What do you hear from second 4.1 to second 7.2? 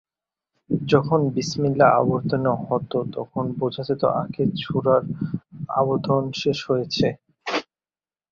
আগের সূরার অবতরণ শেষ হয়েছে।